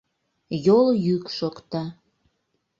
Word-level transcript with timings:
Йол 0.65 0.87
йӱк 1.05 1.23
шокта. 1.37 1.83